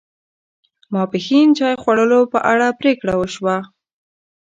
[0.93, 3.57] ماپښین چای خوړلو په اړه پرېکړه و شوه.